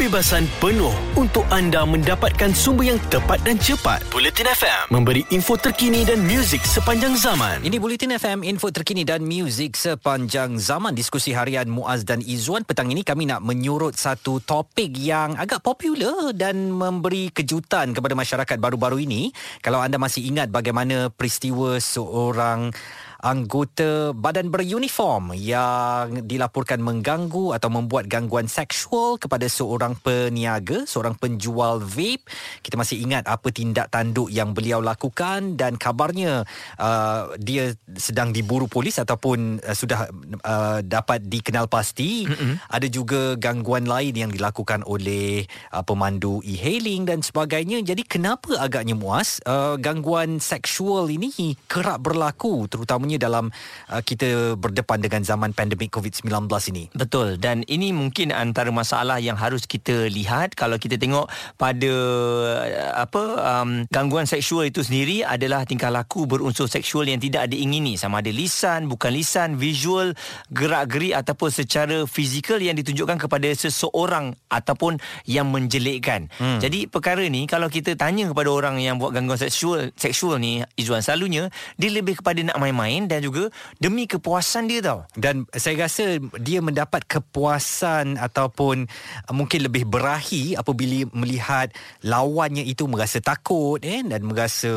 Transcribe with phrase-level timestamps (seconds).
[0.00, 4.00] kebebasan penuh untuk anda mendapatkan sumber yang tepat dan cepat.
[4.08, 7.60] Bulletin FM memberi info terkini dan muzik sepanjang zaman.
[7.60, 10.96] Ini Bulletin FM, info terkini dan muzik sepanjang zaman.
[10.96, 12.64] Diskusi harian Muaz dan Izzuan.
[12.64, 18.56] Petang ini kami nak menyurut satu topik yang agak popular dan memberi kejutan kepada masyarakat
[18.56, 19.36] baru-baru ini.
[19.60, 22.72] Kalau anda masih ingat bagaimana peristiwa seorang
[23.20, 31.80] anggota badan beruniform yang dilaporkan mengganggu atau membuat gangguan seksual kepada seorang peniaga, seorang penjual
[31.80, 32.24] vape.
[32.60, 36.44] Kita masih ingat apa tindak tanduk yang beliau lakukan dan kabarnya
[36.80, 40.08] uh, dia sedang diburu polis ataupun uh, sudah
[40.44, 42.28] uh, dapat dikenal pasti.
[42.28, 42.54] Mm-hmm.
[42.70, 47.82] Ada juga gangguan lain yang dilakukan oleh uh, pemandu e-hailing dan sebagainya.
[47.82, 53.44] Jadi kenapa agaknya muas uh, gangguan seksual ini kerap berlaku terutamanya terutamanya dalam
[53.90, 56.84] uh, kita berdepan dengan zaman pandemik COVID-19 ini.
[56.94, 61.26] Betul dan ini mungkin antara masalah yang harus kita lihat kalau kita tengok
[61.58, 67.50] pada uh, apa um, gangguan seksual itu sendiri adalah tingkah laku berunsur seksual yang tidak
[67.50, 70.12] diingini sama ada lisan, bukan lisan, visual,
[70.52, 76.28] gerak-geri ataupun secara fizikal yang ditunjukkan kepada seseorang ataupun yang menjelekkan.
[76.36, 76.60] Hmm.
[76.60, 81.00] Jadi perkara ni kalau kita tanya kepada orang yang buat gangguan seksual seksual ni Izzuan
[81.00, 81.48] selalunya
[81.80, 83.48] dia lebih kepada nak main-main lain dan juga
[83.80, 85.08] demi kepuasan dia tau.
[85.16, 88.84] Dan saya rasa dia mendapat kepuasan ataupun
[89.24, 91.72] uh, mungkin lebih berahi apabila melihat
[92.04, 94.68] lawannya itu merasa takut eh dan merasa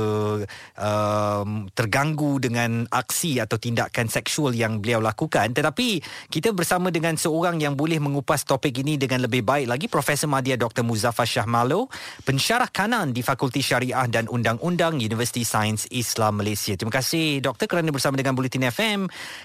[0.79, 5.51] um, terganggu dengan aksi atau tindakan seksual yang beliau lakukan.
[5.51, 5.99] Tetapi
[6.31, 10.55] kita bersama dengan seorang yang boleh mengupas topik ini dengan lebih baik lagi Profesor Madya
[10.55, 11.91] Dr Muzaffar Shah Malo,
[12.23, 16.77] pensyarah kanan di Fakulti Syariah dan Undang-Undang Universiti Sains Islam Malaysia.
[16.77, 18.99] Terima kasih doktor kerana bersama bersama dengan Bulletin FM.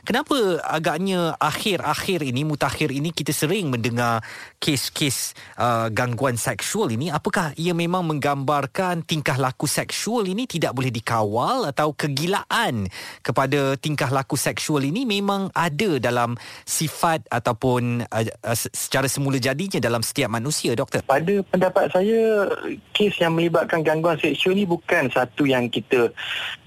[0.05, 4.21] Kenapa agaknya akhir-akhir ini, mutakhir ini kita sering mendengar
[4.61, 7.09] kes-kes uh, gangguan seksual ini?
[7.09, 12.85] Apakah ia memang menggambarkan tingkah laku seksual ini tidak boleh dikawal atau kegilaan
[13.25, 16.37] kepada tingkah laku seksual ini memang ada dalam
[16.69, 21.01] sifat ataupun uh, uh, secara semula jadinya dalam setiap manusia, doktor?
[21.09, 22.53] Pada pendapat saya,
[22.93, 26.13] kes yang melibatkan gangguan seksual ini bukan satu yang kita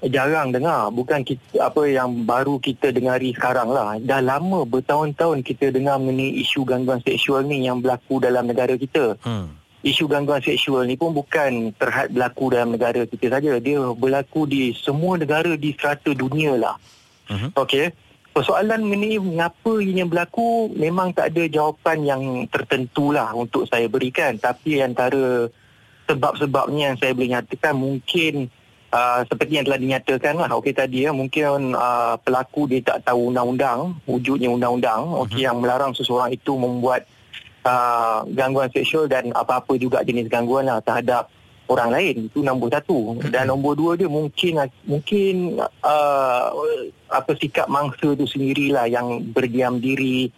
[0.09, 0.89] jarang dengar.
[0.89, 3.99] Bukan kita, apa yang baru kita dengari sekarang lah.
[3.99, 9.19] Dah lama bertahun-tahun kita dengar mengenai isu gangguan seksual ni yang berlaku dalam negara kita.
[9.19, 9.51] Hmm.
[9.83, 13.59] Isu gangguan seksual ni pun bukan terhad berlaku dalam negara kita saja.
[13.59, 16.75] Dia berlaku di semua negara di serata dunia lah.
[17.27, 17.51] Hmm.
[17.53, 17.91] Okey.
[18.31, 24.39] Persoalan mengenai mengapa ini berlaku memang tak ada jawapan yang tertentu lah untuk saya berikan.
[24.39, 25.51] Tapi antara
[26.07, 28.47] sebab-sebabnya yang saya boleh nyatakan mungkin
[28.91, 33.31] Uh, seperti yang telah dinyatakan lah okey tadi ya mungkin uh, pelaku dia tak tahu
[33.31, 35.47] undang-undang wujudnya undang-undang okey uh-huh.
[35.47, 37.07] yang melarang seseorang itu membuat
[37.63, 41.31] uh, gangguan seksual dan apa-apa juga jenis gangguan lah terhadap
[41.71, 43.31] orang lain itu nombor satu uh-huh.
[43.31, 46.51] dan nombor dua dia mungkin mungkin uh,
[47.15, 50.35] apa sikap mangsa itu sendirilah yang berdiam diri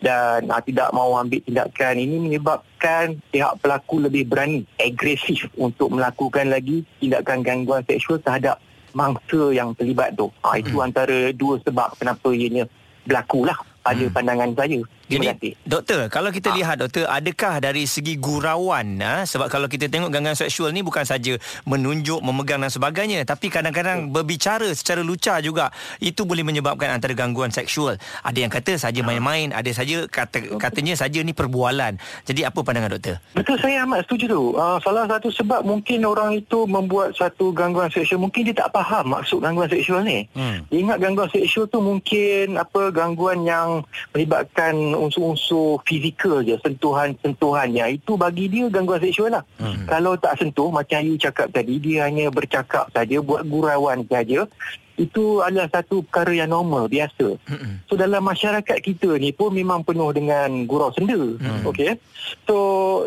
[0.00, 6.52] dan uh, tidak mahu ambil tindakan ini menyebabkan pihak pelaku lebih berani agresif untuk melakukan
[6.52, 8.60] lagi tindakan gangguan seksual terhadap
[8.92, 10.28] mangsa yang terlibat tu.
[10.44, 10.86] Ha, itu hmm.
[10.88, 12.64] antara dua sebab kenapa ianya
[13.04, 14.14] berlaku lah pada hmm.
[14.14, 14.80] pandangan saya.
[15.06, 15.52] Jadi, kasih.
[15.62, 16.56] Doktor, kalau kita ha.
[16.58, 19.22] lihat doktor, adakah dari segi gurauan ha?
[19.22, 24.10] sebab kalau kita tengok gangguan seksual ni bukan saja menunjuk, memegang dan sebagainya, tapi kadang-kadang
[24.10, 25.70] berbicara secara lucah juga
[26.02, 27.94] itu boleh menyebabkan antara gangguan seksual.
[28.26, 29.06] Ada yang kata saja ha.
[29.06, 32.02] main-main, ada saja kata katanya saja ni perbualan.
[32.26, 33.22] Jadi apa pandangan doktor?
[33.38, 34.42] Betul saya amat setuju tu.
[34.58, 39.14] Uh, salah satu sebab mungkin orang itu membuat satu gangguan seksual mungkin dia tak faham
[39.14, 40.26] maksud gangguan seksual ni.
[40.34, 40.66] Hmm.
[40.74, 48.48] ingat gangguan seksual tu mungkin apa gangguan yang melibatkan unsur-unsur fizikal je sentuhan-sentuhannya itu bagi
[48.48, 49.86] dia gangguan seksual lah hmm.
[49.86, 54.48] kalau tak sentuh macam you cakap tadi dia hanya bercakap saja buat gurauan saja
[54.96, 57.84] itu adalah satu perkara yang normal biasa hmm.
[57.84, 61.68] so dalam masyarakat kita ni pun memang penuh dengan gurau senda hmm.
[61.68, 62.00] okey
[62.48, 62.56] so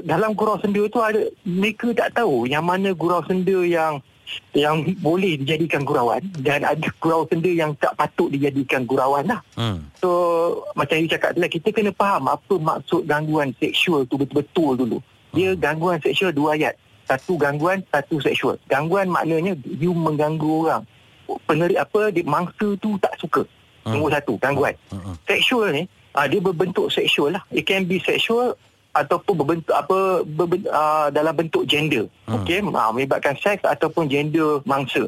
[0.06, 3.98] dalam gurau senda tu ada mereka tak tahu yang mana gurau senda yang
[4.54, 9.42] yang boleh dijadikan gurauan dan ada gurau senda yang tak patut dijadikan gurauan lah.
[9.54, 9.86] Hmm.
[10.02, 10.10] So
[10.74, 14.98] macam you cakap tadi kita kena faham apa maksud gangguan seksual tu betul-betul dulu.
[15.34, 15.62] Dia hmm.
[15.62, 16.74] gangguan seksual dua ayat.
[17.10, 18.62] Satu gangguan, satu seksual.
[18.70, 20.84] Gangguan maknanya you mengganggu orang.
[21.46, 23.46] Peneri apa dia mangsa tu tak suka.
[23.86, 23.98] Hmm.
[23.98, 24.74] Nombor satu, gangguan.
[24.94, 25.02] Hmm.
[25.02, 25.16] hmm.
[25.26, 25.84] Seksual ni
[26.14, 27.44] uh, dia berbentuk seksual lah.
[27.54, 28.58] It can be sexual
[28.90, 32.10] ataupun berbentuk apa berbentuk, uh, dalam bentuk gender.
[32.26, 32.42] Hmm.
[32.42, 35.06] okey uh, melibatkan seks ataupun gender mangsa.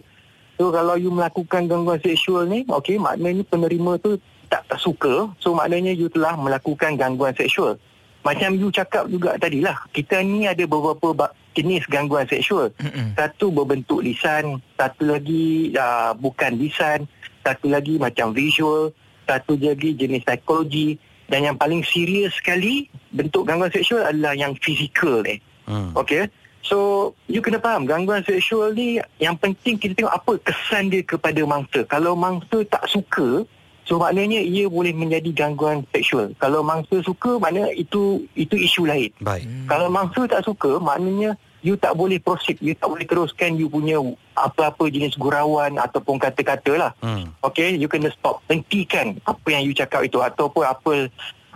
[0.62, 5.34] So kalau you melakukan gangguan seksual ni okey maknanya penerima tu tak, tak suka.
[5.42, 7.82] So maknanya you telah melakukan gangguan seksual.
[8.22, 12.70] Macam you cakap juga tadi lah kita ni ada beberapa ba- jenis gangguan seksual.
[12.78, 13.18] Mm-mm.
[13.18, 17.10] satu berbentuk lisan satu lagi uh, bukan lisan
[17.42, 18.94] satu lagi macam visual
[19.26, 21.02] satu lagi jenis psikologi
[21.32, 25.40] dan yang paling serius sekali bentuk gangguan seksual adalah yang fizikal ni
[25.72, 25.94] Hmm.
[25.96, 26.28] Okay.
[26.62, 31.42] So, you kena faham, gangguan seksual ni yang penting kita tengok apa kesan dia kepada
[31.48, 31.82] mangsa.
[31.90, 33.48] Kalau mangsa tak suka,
[33.82, 36.38] so maknanya ia boleh menjadi gangguan seksual.
[36.38, 39.10] Kalau mangsa suka, maknanya itu itu isu lain.
[39.26, 39.48] Baik.
[39.48, 39.66] Hmm.
[39.66, 44.02] Kalau mangsa tak suka, maknanya you tak boleh proceed, you tak boleh teruskan you punya
[44.34, 46.92] apa-apa jenis gurauan ataupun kata-kata lah.
[47.02, 47.30] Hmm.
[47.46, 48.42] Okay, you kena stop.
[48.50, 50.94] Hentikan apa yang you cakap itu ataupun apa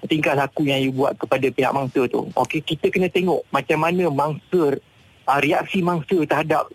[0.05, 2.29] tingkah laku yang you buat kepada pihak mangsa tu.
[2.37, 4.77] Okay, kita kena tengok macam mana mangsa,
[5.25, 6.69] uh, reaksi mangsa terhadap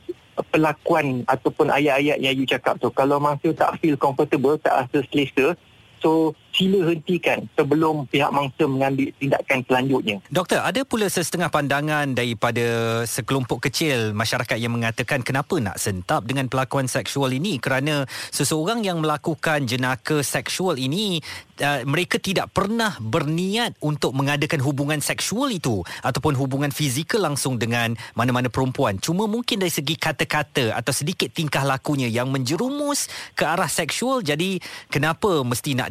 [0.51, 2.91] pelakuan ataupun ayat-ayat yang you cakap tu.
[2.91, 5.55] Kalau mangsa tak feel comfortable, tak rasa selesa,
[6.03, 10.17] so sila hentikan sebelum pihak mangsa mengambil tindakan selanjutnya.
[10.29, 12.67] Doktor, ada pula sesetengah pandangan daripada
[13.07, 18.05] sekelompok kecil masyarakat yang mengatakan kenapa nak sentap dengan pelakuan seksual ini kerana
[18.35, 21.23] seseorang yang melakukan jenaka seksual ini
[21.63, 27.95] uh, mereka tidak pernah berniat untuk mengadakan hubungan seksual itu ataupun hubungan fizikal langsung dengan
[28.17, 28.99] mana-mana perempuan.
[28.99, 33.07] Cuma mungkin dari segi kata-kata atau sedikit tingkah lakunya yang menjerumus
[33.37, 34.59] ke arah seksual jadi
[34.89, 35.89] kenapa mesti nak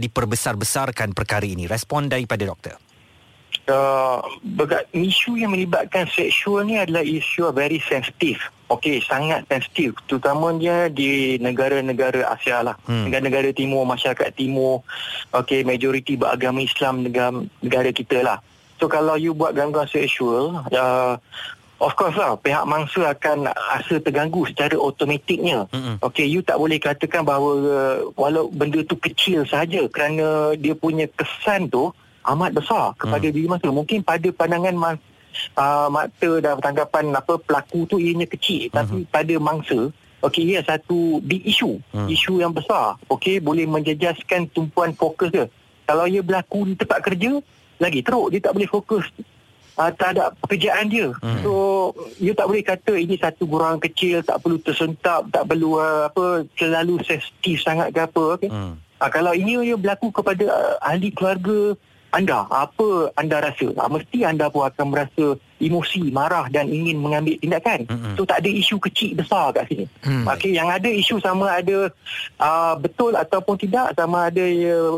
[0.49, 1.69] diperbesar-besarkan perkara ini?
[1.69, 2.77] Respon daripada doktor.
[3.69, 4.17] uh,
[4.89, 8.41] isu yang melibatkan seksual ni adalah isu very sensitif.
[8.69, 9.97] Okey, sangat sensitif.
[10.05, 12.77] Terutamanya di negara-negara Asia lah.
[12.85, 13.09] Hmm.
[13.09, 14.85] Negara-negara timur, masyarakat timur.
[15.33, 18.41] Okey, majoriti beragama Islam negara, negara kita lah.
[18.81, 21.13] So kalau you buat gangguan seksual, uh,
[21.79, 25.65] of course lah, pihak mangsa akan rasa terganggu secara automatiknya.
[25.71, 25.95] Mm-mm.
[26.03, 31.07] Okey, you tak boleh katakan bahawa uh, walau benda tu kecil saja kerana dia punya
[31.07, 31.89] kesan tu
[32.27, 33.33] amat besar kepada hmm.
[33.33, 33.71] diri mangsa.
[33.71, 34.99] Mungkin pada pandangan mas,
[35.55, 38.75] uh, mata dan tanggapan apa pelaku tu ianya kecil hmm.
[38.75, 39.89] tapi pada mangsa
[40.19, 42.11] okey ia satu big issue, hmm.
[42.11, 42.99] isu yang besar.
[43.07, 45.47] Okey, boleh menjejaskan tumpuan fokus dia.
[45.87, 47.39] Kalau ia berlaku di tempat kerja,
[47.79, 49.07] lagi teruk dia tak boleh fokus
[49.79, 51.15] uh, terhadap pekerjaan dia.
[51.23, 51.39] Hmm.
[51.39, 51.41] Hmm.
[51.47, 51.51] So,
[52.19, 56.43] you tak boleh kata ini satu gurauan kecil, tak perlu tersentap, tak perlu uh, apa
[56.59, 58.23] terlalu sensitif sangat ke apa.
[58.35, 58.51] Okay?
[58.51, 58.75] Hmm.
[58.99, 63.69] Uh, kalau ini ia berlaku kepada uh, ahli keluarga anda, apa anda rasa?
[63.69, 67.85] Uh, mesti anda pun akan merasa emosi, marah dan ingin mengambil tindakan.
[67.85, 68.13] Mm-mm.
[68.17, 69.85] So, tak ada isu kecil besar kat sini.
[70.01, 70.25] Hmm.
[70.25, 71.91] Okey, yang ada isu sama ada
[72.39, 74.45] uh, betul ataupun tidak, sama ada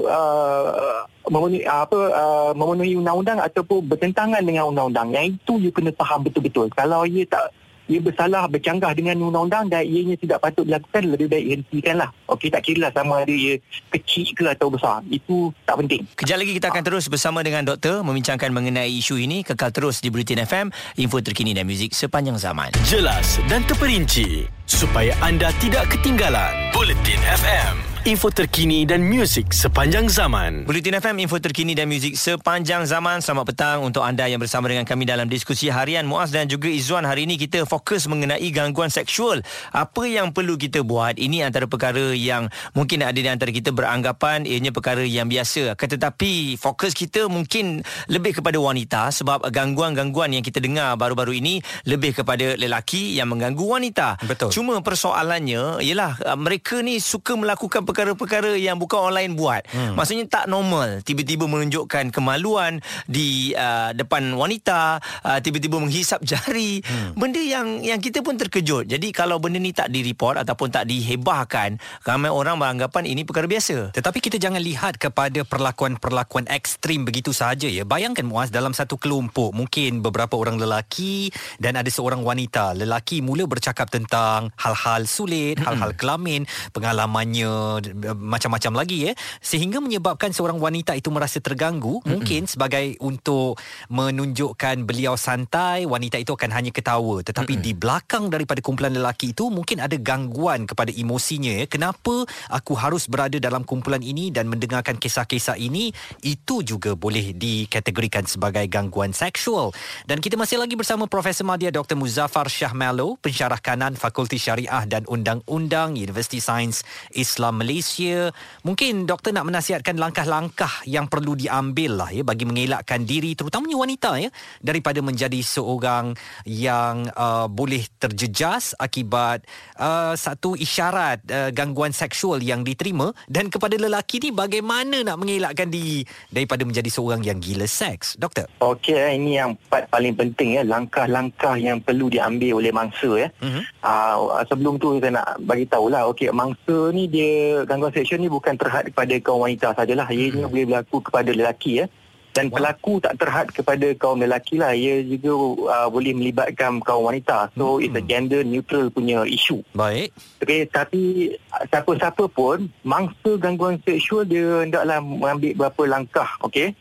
[0.07, 5.13] uh, memenuhi apa uh, memenuhi undang-undang ataupun bertentangan dengan undang-undang.
[5.13, 6.69] Yang itu you kena faham betul-betul.
[6.73, 7.53] Kalau ia tak
[7.91, 12.09] ia bersalah bercanggah dengan undang-undang dan ianya tidak patut dilakukan lebih baik hentikanlah.
[12.31, 13.59] Okey tak kira lah sama ada ia
[13.91, 15.03] kecil ke atau besar.
[15.11, 16.07] Itu tak penting.
[16.15, 19.43] Kejap lagi kita akan terus bersama dengan doktor membincangkan mengenai isu ini.
[19.43, 20.71] Kekal terus di Bulletin FM,
[21.03, 22.71] info terkini dan muzik sepanjang zaman.
[22.87, 26.71] Jelas dan terperinci supaya anda tidak ketinggalan.
[26.71, 30.65] Bulletin FM, info terkini dan muzik sepanjang zaman.
[30.65, 33.21] Bulletin FM, info terkini dan muzik sepanjang zaman.
[33.21, 37.05] Selamat petang untuk anda yang bersama dengan kami dalam diskusi harian Muaz dan juga Izzuan.
[37.05, 39.45] Hari ini kita fokus mengenai gangguan seksual.
[39.69, 41.21] Apa yang perlu kita buat?
[41.21, 45.77] Ini antara perkara yang mungkin ada di antara kita beranggapan ianya perkara yang biasa.
[45.77, 52.17] Tetapi fokus kita mungkin lebih kepada wanita sebab gangguan-gangguan yang kita dengar baru-baru ini lebih
[52.17, 54.17] kepada lelaki yang mengganggu wanita.
[54.25, 54.49] Betul.
[54.49, 59.67] Cuma persoalannya ialah uh, mereka ni suka melakukan perkara-perkara yang bukan orang lain buat.
[59.67, 59.99] Hmm.
[59.99, 61.03] Maksudnya tak normal.
[61.03, 66.79] Tiba-tiba menunjukkan kemaluan di uh, depan wanita, uh, tiba-tiba menghisap jari.
[66.87, 67.19] Hmm.
[67.19, 68.87] Benda yang yang kita pun terkejut.
[68.87, 71.75] Jadi kalau benda ni tak direport ataupun tak dihebahkan,
[72.07, 73.91] ramai orang beranggapan ini perkara biasa.
[73.91, 77.83] Tetapi kita jangan lihat kepada perlakuan-perlakuan ekstrim begitu sahaja ya.
[77.83, 82.77] Bayangkan Muaz dalam satu kelompok mungkin beberapa orang lelaki dan ada seorang wanita.
[82.77, 87.80] Lelaki mula bercakap tentang hal-hal sulit, hal-hal kelamin, pengalamannya
[88.15, 89.13] macam-macam lagi ya.
[89.41, 93.57] Sehingga menyebabkan seorang wanita itu merasa terganggu, mungkin sebagai untuk
[93.89, 97.25] menunjukkan beliau santai, wanita itu akan hanya ketawa.
[97.25, 101.65] Tetapi di belakang daripada kumpulan lelaki itu mungkin ada gangguan kepada emosinya ya.
[101.65, 108.27] Kenapa aku harus berada dalam kumpulan ini dan mendengarkan kisah-kisah ini itu juga boleh dikategorikan
[108.27, 109.73] sebagai gangguan seksual.
[110.05, 111.97] Dan kita masih lagi bersama Profesor Madya Dr.
[111.97, 116.83] Muzaffar Shah Melo, pensyarah kanan Fakulti Syariah dan Undang-Undang Universiti Sains
[117.15, 118.35] Islam Malaysia Malaysia.
[118.67, 124.19] Mungkin doktor nak menasihatkan langkah-langkah yang perlu diambil lah ya bagi mengelakkan diri terutamanya wanita
[124.19, 124.27] ya
[124.59, 126.11] daripada menjadi seorang
[126.43, 129.47] yang uh, boleh terjejas akibat
[129.79, 135.71] uh, satu isyarat uh, gangguan seksual yang diterima dan kepada lelaki ni bagaimana nak mengelakkan
[135.71, 140.59] diri daripada menjadi seorang yang gila seks doktor Okey, eh, ini yang part paling penting
[140.59, 143.27] ya, langkah-langkah yang perlu diambil oleh mangsa ya.
[143.39, 143.61] Mhm.
[143.79, 148.55] Uh, sebelum tu saya nak bagi tahulah, okey, mangsa ni dia gangguan seksual ni bukan
[148.55, 150.07] terhad kepada kaum wanita sajalah.
[150.09, 151.87] Ianya boleh berlaku kepada lelaki ya.
[152.31, 152.63] Dan Wow.
[152.63, 154.71] pelaku tak terhad kepada kaum lelaki lah.
[154.71, 155.35] Ia juga
[155.67, 157.51] uh, boleh melibatkan kaum wanita.
[157.59, 157.83] So, Hmm.
[157.83, 159.59] it's a gender neutral punya isu.
[159.75, 161.35] baik Okay, tapi
[161.67, 166.71] siapa-siapa pun mangsa gangguan seksual dia hendaklah mengambil beberapa langkah, okey.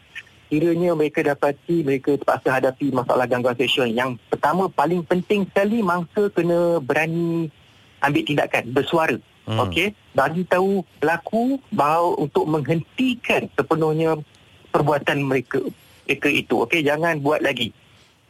[0.50, 3.90] Kiranya mereka dapati mereka terpaksa hadapi masalah gangguan seksual.
[3.90, 7.50] Yang pertama paling penting sekali mangsa kena berani
[8.02, 9.18] ambil tindakan, bersuara.
[9.50, 9.58] Hmm.
[9.58, 9.66] Hmm.
[9.66, 14.14] Okey, bagi tahu pelaku bahawa untuk menghentikan sepenuhnya
[14.70, 15.58] perbuatan mereka
[16.06, 16.62] mereka itu.
[16.62, 17.74] Okey, jangan buat lagi.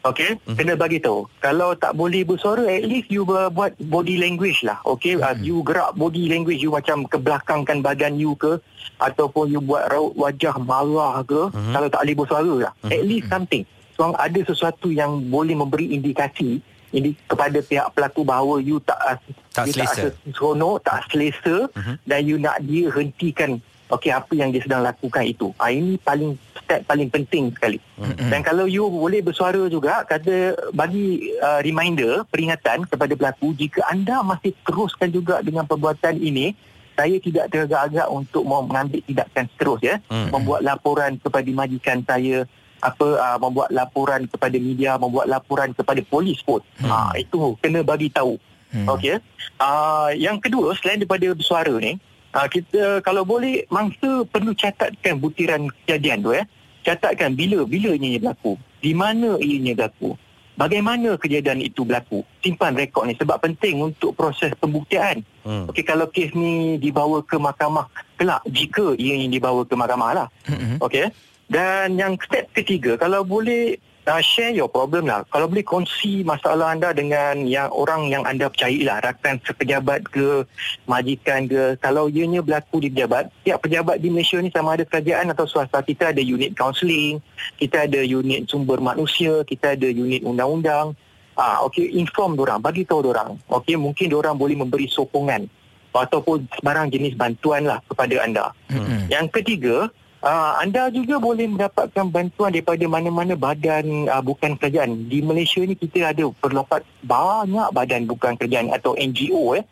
[0.00, 0.57] Okey, Mhm.
[0.57, 1.29] kena bagi tahu.
[1.45, 4.81] Kalau tak boleh bersuara, at least you buat body language lah.
[4.89, 8.57] Okey, uh, you gerak body language you macam kebelakangkan badan you ke
[8.97, 11.73] ataupun you buat raut wajah marah ke Mhm.
[11.77, 12.73] kalau tak boleh bersuara lah.
[12.81, 12.91] Mhm.
[12.91, 13.65] At least something.
[13.93, 16.65] So ada sesuatu yang boleh memberi indikasi
[16.97, 19.90] ini kepada pihak pelaku bahawa you tak Tak you selesa.
[19.90, 21.95] tak rasa seronok, tak selesa Mhm.
[22.07, 23.50] dan you nak dia hentikan
[23.90, 25.50] okey apa yang dia sedang lakukan itu.
[25.59, 27.83] Ah ini paling step paling penting sekali.
[27.99, 28.30] Mhm.
[28.30, 34.23] Dan kalau you boleh bersuara juga kata bagi uh, reminder, peringatan kepada pelaku jika anda
[34.23, 36.54] masih teruskan juga dengan perbuatan ini,
[36.95, 39.99] saya tidak teragak-agak untuk mau mengambil tindakan terus ya.
[40.07, 40.30] Mhm.
[40.30, 42.47] Membuat laporan kepada majikan saya
[42.80, 46.64] apa uh, membuat laporan kepada media, membuat laporan kepada polis pun.
[46.80, 46.88] Hmm.
[46.88, 48.40] Ah itu kena bagi tahu.
[48.71, 48.87] Hmm.
[48.87, 49.19] Okey.
[49.59, 51.99] Uh, yang kedua selain daripada bersuara ni,
[52.35, 56.47] uh, kita kalau boleh mangsa perlu catatkan butiran kejadian tu ya.
[56.81, 60.17] Catatkan bila bila ianya berlaku, di mana ianya berlaku.
[60.57, 62.21] Bagaimana kejadian itu berlaku?
[62.45, 65.25] Simpan rekod ni sebab penting untuk proses pembuktian.
[65.41, 65.69] Hmm.
[65.69, 67.89] Okey kalau kes ni dibawa ke mahkamah
[68.21, 70.29] kelak jika ianya dibawa ke mahkamah lah.
[70.49, 70.77] Mm-mm.
[70.85, 71.09] Okey.
[71.50, 73.75] Dan yang step ketiga, kalau boleh
[74.07, 75.26] uh, share your problem lah.
[75.28, 79.02] Kalau boleh kongsi masalah anda dengan yang orang yang anda percayai lah.
[79.04, 80.45] Rakan sepejabat ke,
[80.88, 81.76] majikan ke.
[81.83, 85.83] Kalau ianya berlaku di pejabat, tiap pejabat di Malaysia ni sama ada kerajaan atau swasta.
[85.85, 87.21] Kita ada unit counselling,
[87.61, 90.97] kita ada unit sumber manusia, kita ada unit undang-undang.
[91.40, 93.40] Ah, okey, inform orang, bagi tahu orang.
[93.49, 95.49] Okey, mungkin orang boleh memberi sokongan
[95.90, 98.54] ataupun sebarang jenis bantuan lah kepada anda.
[98.71, 99.11] Mm-mm.
[99.11, 99.90] Yang ketiga,
[100.25, 105.09] uh, anda juga boleh mendapatkan bantuan daripada mana-mana badan uh, bukan kerajaan.
[105.09, 109.65] Di Malaysia ni kita ada berlopat banyak badan bukan kerajaan atau NGO eh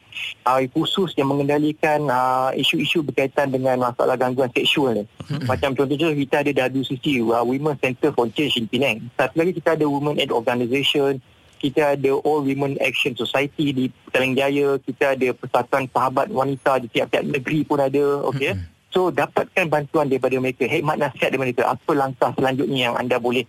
[0.49, 5.05] uh, khusus yang mengendalikan uh, isu-isu berkaitan dengan masalah gangguan seksual ni.
[5.45, 9.13] Macam contohnya kita ada WCC, uh, Women Center for Change in Penang.
[9.15, 11.21] Satu lagi kita ada Women Aid Organisation,
[11.59, 16.87] kita ada All Women Action Society di Petaling Jaya, kita ada Persatuan Sahabat Wanita di
[16.89, 18.78] tiap-tiap negeri pun ada, okey.
[18.89, 23.45] So dapatkan bantuan daripada mereka, hikmat nasihat daripada mereka, apa langkah selanjutnya yang anda boleh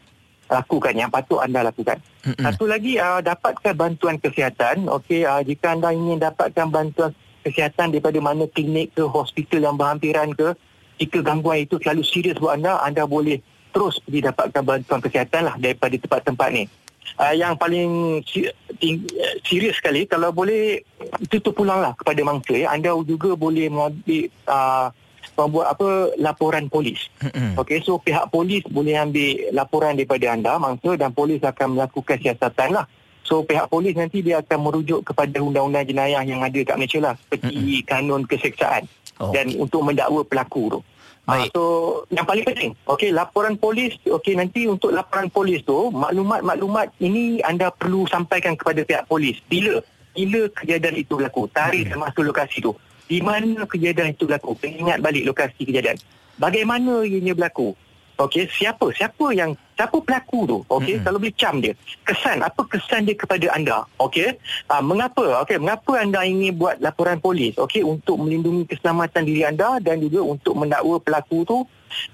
[0.49, 2.01] lakukan, yang patut anda lakukan.
[2.25, 2.43] Mm-mm.
[2.43, 7.15] Satu lagi, uh, dapatkan bantuan kesihatan, okey, uh, jika anda ingin dapatkan bantuan
[7.45, 10.57] kesihatan daripada mana klinik ke hospital yang berhampiran ke,
[10.99, 13.39] jika gangguan itu terlalu serius buat anda, anda boleh
[13.71, 16.65] terus pergi dapatkan bantuan kesihatan lah daripada tempat-tempat ni.
[17.15, 18.21] Uh, yang paling
[19.47, 20.83] serius sekali kalau boleh
[21.21, 22.69] itu terpulanglah kepada mangsa ya.
[22.69, 24.91] Anda juga boleh mengambil uh,
[25.45, 27.07] membuat apa laporan polis.
[27.23, 27.55] Mm-mm.
[27.55, 32.75] Okey so pihak polis boleh ambil laporan daripada anda mangsa dan polis akan melakukan siasatan
[32.75, 32.85] lah.
[33.23, 37.13] So pihak polis nanti dia akan merujuk kepada undang-undang jenayah yang ada kat Malaysia lah
[37.15, 40.79] seperti kanun keseksaan Oh, dan untuk mendakwa pelaku tu.
[41.27, 41.51] Baik.
[41.51, 41.63] Ah, so
[42.09, 47.69] yang paling penting, okey laporan polis, okey nanti untuk laporan polis tu maklumat-maklumat ini anda
[47.69, 49.37] perlu sampaikan kepada pihak polis.
[49.51, 49.83] Bila
[50.15, 52.73] bila kejadian itu berlaku, tarikh dan masa lokasi tu.
[53.09, 54.53] Di mana kejadian itu berlaku?
[54.61, 55.97] Ingat balik lokasi kejadian.
[56.37, 57.73] Bagaimana ianya berlaku?
[58.19, 58.91] Okey, siapa?
[58.91, 60.57] Siapa yang siapa pelaku tu?
[60.67, 61.07] Okey, Mm-mm.
[61.07, 61.71] kalau boleh cam dia.
[62.03, 63.87] Kesan, apa kesan dia kepada anda?
[63.95, 64.35] Okey.
[64.67, 65.39] Ah, mengapa?
[65.41, 67.55] Okey, mengapa anda ingin buat laporan polis?
[67.55, 71.57] Okey, untuk melindungi keselamatan diri anda dan juga untuk mendakwa pelaku tu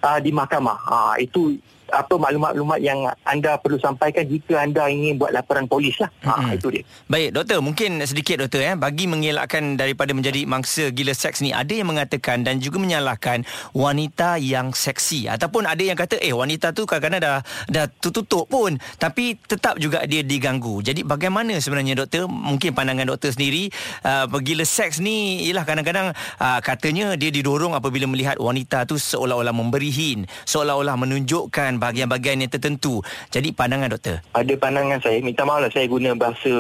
[0.06, 0.78] ah, di mahkamah.
[0.86, 1.58] Ah, itu
[1.92, 6.10] apa maklumat-maklumat yang anda perlu sampaikan jika anda ingin buat laporan polis lah.
[6.26, 6.84] Ha, itu dia.
[7.06, 11.70] Baik, doktor, mungkin sedikit doktor eh bagi mengelakkan daripada menjadi mangsa gila seks ni ada
[11.70, 16.88] yang mengatakan dan juga menyalahkan wanita yang seksi ataupun ada yang kata eh wanita tu
[16.88, 17.40] kadang-kadang dah
[17.70, 20.82] dah tutup pun tapi tetap juga dia diganggu.
[20.82, 22.26] Jadi bagaimana sebenarnya doktor?
[22.26, 23.70] Mungkin pandangan doktor sendiri
[24.06, 29.52] uh, gila seks ni ialah kadang-kadang uh, katanya dia didorong apabila melihat wanita tu seolah-olah
[29.56, 33.02] memberi hin, seolah-olah menunjukkan bahagian-bahagian yang tertentu.
[33.30, 34.22] Jadi pandangan doktor.
[34.32, 36.54] Pada pandangan saya, minta maaf lah saya guna bahasa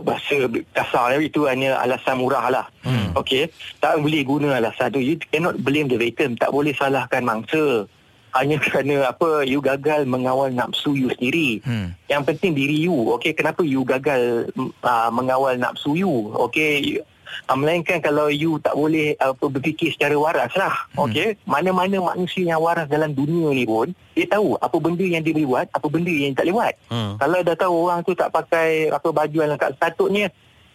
[0.00, 2.66] bahasa kasar itu hanya alasan murah lah.
[2.82, 3.12] Hmm.
[3.18, 3.50] Okey,
[3.82, 5.00] tak boleh guna alasan tu.
[5.02, 6.38] You cannot blame the victim.
[6.38, 7.86] Tak boleh salahkan mangsa.
[8.30, 11.58] Hanya kerana apa you gagal mengawal nafsu you sendiri.
[11.66, 11.90] Hmm.
[12.06, 12.94] Yang penting diri you.
[13.18, 14.54] Okey, kenapa you gagal
[14.86, 16.30] uh, mengawal nafsu you?
[16.38, 17.02] Okey,
[17.50, 20.86] Uh, melainkan kalau you tak boleh uh, berfikir secara waras lah.
[20.94, 21.10] Hmm.
[21.10, 21.34] Okay?
[21.46, 25.48] Mana-mana manusia yang waras dalam dunia ni pun, dia tahu apa benda yang dia boleh
[25.50, 26.74] buat, apa benda yang tak boleh buat.
[26.90, 27.12] Hmm.
[27.18, 30.26] Kalau dah tahu orang tu tak pakai apa baju yang lengkap sepatutnya,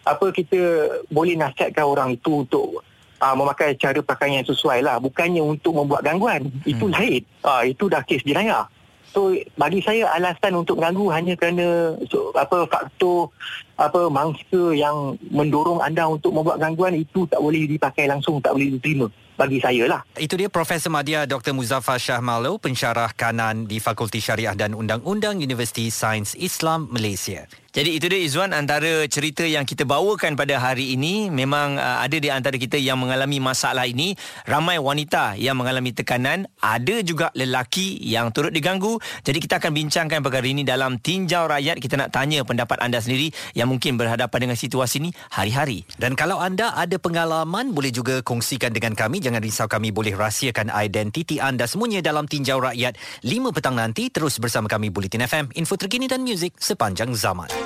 [0.04, 0.60] apa kita
[1.08, 2.84] boleh nasihatkan orang itu untuk
[3.18, 5.00] uh, memakai cara pakaian yang sesuai lah.
[5.00, 6.46] Bukannya untuk membuat gangguan.
[6.46, 6.68] Hmm.
[6.68, 7.24] Itu lain.
[7.40, 8.68] Uh, itu dah kes jenayah.
[9.16, 13.32] So bagi saya alasan untuk mengganggu hanya kerana so, apa faktor
[13.80, 18.76] apa mangsa yang mendorong anda untuk membuat gangguan itu tak boleh dipakai langsung tak boleh
[18.76, 19.08] diterima
[19.40, 20.00] bagi saya lah.
[20.20, 21.56] Itu dia Profesor Madya Dr.
[21.56, 27.48] Muzaffar Shah Malo, pensyarah kanan di Fakulti Syariah dan Undang-Undang Universiti Sains Islam Malaysia.
[27.76, 32.16] Jadi itu dia Izwan antara cerita yang kita bawakan pada hari ini memang uh, ada
[32.16, 34.16] di antara kita yang mengalami masalah ini.
[34.48, 38.96] Ramai wanita yang mengalami tekanan ada juga lelaki yang turut diganggu.
[39.20, 41.76] Jadi kita akan bincangkan perkara ini dalam tinjau rakyat.
[41.76, 45.84] Kita nak tanya pendapat anda sendiri yang mungkin berhadapan dengan situasi ini hari-hari.
[46.00, 49.20] Dan kalau anda ada pengalaman boleh juga kongsikan dengan kami.
[49.20, 52.96] Jangan risau kami boleh rahsiakan identiti anda semuanya dalam tinjau rakyat.
[53.20, 57.65] 5 petang nanti terus bersama kami Bulletin FM info terkini dan muzik sepanjang zaman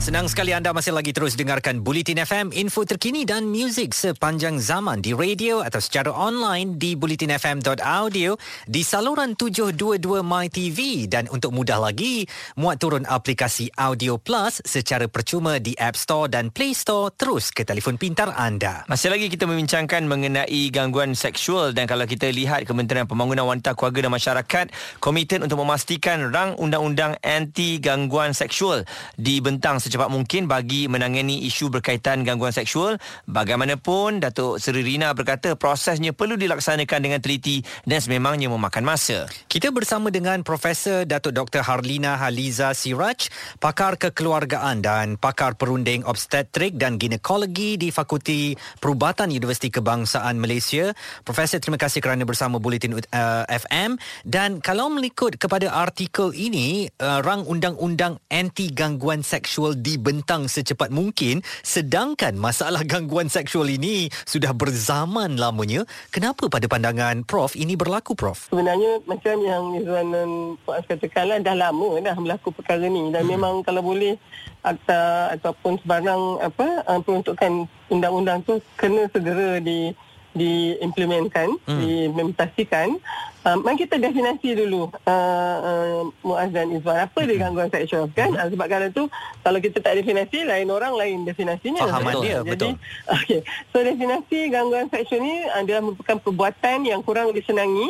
[0.00, 5.04] Senang sekali anda masih lagi terus dengarkan Bulletin FM, info terkini dan muzik sepanjang zaman
[5.04, 8.32] di radio atau secara online di bulletinfm.audio
[8.64, 12.24] di saluran 722 MyTV dan untuk mudah lagi,
[12.56, 17.12] muat turun aplikasi Audio Plus secara percuma di App Store dan Play Store.
[17.12, 18.88] Terus ke telefon pintar anda.
[18.88, 21.76] Masih lagi kita membincangkan mengenai gangguan seksual.
[21.76, 24.66] Dan kalau kita lihat Kementerian Pembangunan Wanita Keluarga dan Masyarakat
[24.96, 28.88] komited untuk memastikan rang undang-undang anti gangguan seksual
[29.20, 32.94] dibentang secepat mungkin bagi menangani isu berkaitan gangguan seksual.
[33.26, 39.26] Bagaimanapun, Datuk Seri Rina berkata prosesnya perlu dilaksanakan dengan teliti dan sememangnya memakan masa.
[39.50, 41.66] Kita bersama dengan Profesor Datuk Dr.
[41.66, 49.74] Harlina Haliza Siraj, pakar kekeluargaan dan pakar perunding obstetrik dan ginekologi di Fakulti Perubatan Universiti
[49.74, 50.94] Kebangsaan Malaysia.
[51.26, 53.98] Profesor, terima kasih kerana bersama Bulletin uh, FM.
[54.22, 61.40] Dan kalau mengikut kepada artikel ini, uh, rang undang-undang anti gangguan seksual dibentang secepat mungkin
[61.64, 65.88] sedangkan masalah gangguan seksual ini sudah berzaman lamanya.
[66.12, 68.52] Kenapa pada pandangan prof ini berlaku prof?
[68.52, 70.30] Sebenarnya macam yang Izwan dan
[70.62, 73.08] Puan katakanlah dah lama dah berlaku perkara ni.
[73.08, 73.32] Dan hmm.
[73.32, 74.20] memang kalau boleh
[74.60, 79.96] akta ataupun sebarang apa peruntukan undang-undang tu kena segera di
[80.34, 81.80] diimplementkan, hmm.
[81.82, 82.98] diimplementasikan.
[83.40, 87.44] Uh, mari kita definasi dulu uh, uh, Muaz dan Izwan apa dia hmm.
[87.48, 88.36] gangguan seksual kan hmm.
[88.36, 89.02] uh, sebab kalau tu
[89.40, 92.76] kalau kita tak definasi lain orang lain definasinya fahaman dia Jadi, betul
[93.08, 93.40] okay.
[93.72, 97.88] so definisi gangguan seksual ni adalah merupakan perbuatan yang kurang disenangi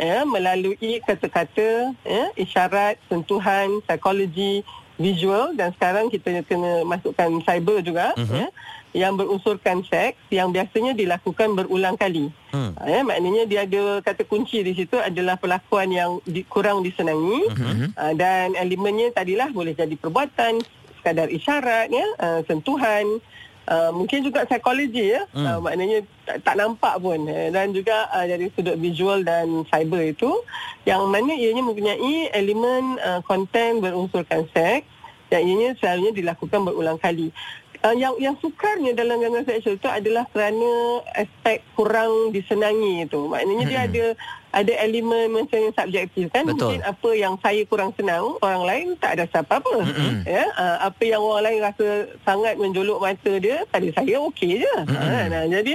[0.00, 4.64] ya melalui kata-kata ya isyarat sentuhan psikologi
[4.98, 8.46] visual dan sekarang kita kena masukkan cyber juga uh-huh.
[8.46, 8.48] ya
[8.96, 12.32] yang berunsurkan seks yang biasanya dilakukan berulang kali.
[12.54, 12.72] Hmm.
[12.88, 17.92] Ya, maknanya dia ada kata kunci di situ adalah perlakuan yang di, kurang disenangi uh-huh.
[17.92, 20.64] uh, dan elemennya tadilah boleh jadi perbuatan,
[21.00, 23.20] sekadar isyarat, ya, uh, sentuhan,
[23.68, 25.28] uh, mungkin juga psikologi ya.
[25.36, 25.44] Hmm.
[25.44, 30.16] Uh, maknanya tak, tak nampak pun uh, dan juga uh, dari sudut visual dan cyber
[30.16, 30.32] itu
[30.88, 34.88] yang mana ianya mempunyai elemen uh, konten berunsurkan seks
[35.28, 37.28] yang ianya selalunya dilakukan berulang kali
[37.84, 43.20] uh, yang yang sukarnya dalam gangguan seksual itu adalah kerana aspek kurang disenangi itu.
[43.30, 43.70] Maknanya hmm.
[43.70, 44.06] dia ada
[44.48, 46.56] ada elemen macam yang subjektif kan Betul.
[46.56, 50.24] mungkin apa yang saya kurang senang orang lain tak ada siapa apa mm-hmm.
[50.24, 54.74] ya uh, apa yang orang lain rasa sangat menjolok mata dia pada saya okey je
[54.88, 54.96] mm-hmm.
[54.96, 55.74] ha, nah, jadi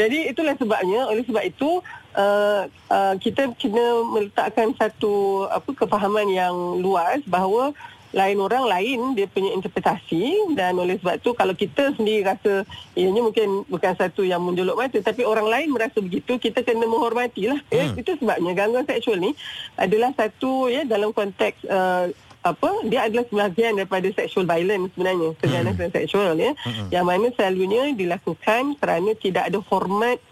[0.00, 1.84] jadi itulah sebabnya oleh sebab itu
[2.16, 7.76] uh, uh, kita kena meletakkan satu apa kefahaman yang luas bahawa
[8.14, 12.62] lain orang lain dia punya interpretasi dan oleh sebab tu kalau kita sendiri rasa
[12.94, 17.58] ianya mungkin bukan satu yang menjolok mata tapi orang lain merasa begitu kita kena menghormatilah.
[17.74, 17.98] Ya Hmm.
[17.98, 19.34] itu sebabnya gangguan seksual ni
[19.74, 22.08] adalah satu ya dalam konteks uh,
[22.44, 26.52] apa dia adalah sebahagian daripada sexual violence sebenarnya keganasan seksual ya.
[26.94, 30.22] Yang mana selalunya dilakukan kerana tidak ada hormat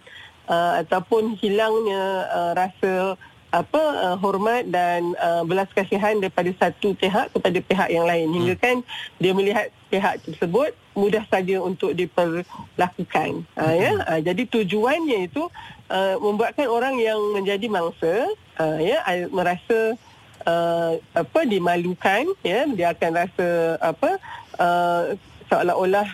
[0.46, 3.16] uh, ataupun hilangnya uh, rasa
[3.52, 8.32] apa uh, hormat dan uh, belas kasihan daripada satu pihak kepada pihak yang lain.
[8.32, 8.76] Hingga kan
[9.20, 13.92] dia melihat pihak tersebut mudah saja untuk diperlakukan uh, ya.
[14.08, 15.52] Uh, jadi tujuannya itu
[15.92, 18.24] uh, membuatkan orang yang menjadi mangsa
[18.56, 20.00] uh, ya merasa
[20.48, 22.64] uh, apa dimalukan ya.
[22.72, 23.48] Dia akan rasa
[23.84, 24.10] apa
[24.56, 25.12] uh,
[25.52, 26.08] seolah-olah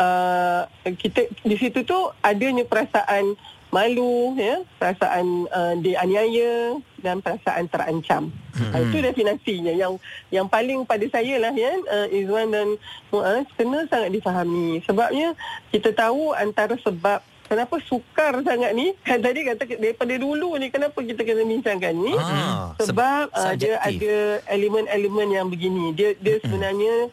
[0.00, 0.62] uh,
[0.96, 3.36] kita di situ tu adanya perasaan
[3.68, 8.32] malu ya perasaan uh, dianiaya dan perasaan terancam.
[8.56, 8.72] Hmm.
[8.74, 10.00] uh, itu definisinya yang
[10.32, 12.68] yang paling pada saya lah ya uh, Izwan dan
[13.12, 14.80] Muaz kena sangat difahami.
[14.88, 15.36] Sebabnya
[15.68, 20.98] kita tahu antara sebab kenapa sukar sangat ni kan tadi kata daripada dulu ni kenapa
[21.04, 22.14] kita kena bincangkan ni?
[22.16, 24.16] Ah, sebab uh, dia ada
[24.48, 25.92] elemen-elemen yang begini.
[25.92, 27.12] Dia dia sebenarnya